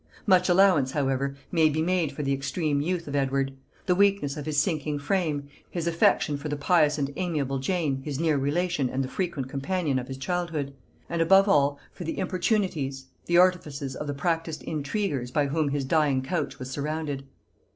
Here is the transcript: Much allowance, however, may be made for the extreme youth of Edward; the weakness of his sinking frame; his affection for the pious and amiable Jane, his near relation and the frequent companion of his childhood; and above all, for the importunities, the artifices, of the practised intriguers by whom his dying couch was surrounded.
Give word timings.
Much 0.25 0.49
allowance, 0.49 0.93
however, 0.93 1.35
may 1.51 1.69
be 1.69 1.79
made 1.79 2.11
for 2.11 2.23
the 2.23 2.33
extreme 2.33 2.81
youth 2.81 3.07
of 3.07 3.15
Edward; 3.15 3.55
the 3.85 3.93
weakness 3.93 4.35
of 4.35 4.47
his 4.47 4.57
sinking 4.57 4.97
frame; 4.97 5.47
his 5.69 5.85
affection 5.85 6.37
for 6.37 6.49
the 6.49 6.55
pious 6.55 6.97
and 6.97 7.13
amiable 7.17 7.59
Jane, 7.59 8.01
his 8.01 8.19
near 8.19 8.35
relation 8.35 8.89
and 8.89 9.03
the 9.03 9.07
frequent 9.07 9.47
companion 9.47 9.99
of 9.99 10.07
his 10.07 10.17
childhood; 10.17 10.73
and 11.07 11.21
above 11.21 11.47
all, 11.47 11.77
for 11.93 12.03
the 12.03 12.17
importunities, 12.17 13.09
the 13.27 13.37
artifices, 13.37 13.95
of 13.95 14.07
the 14.07 14.15
practised 14.15 14.63
intriguers 14.63 15.29
by 15.29 15.45
whom 15.45 15.69
his 15.69 15.85
dying 15.85 16.23
couch 16.23 16.57
was 16.57 16.71
surrounded. 16.71 17.23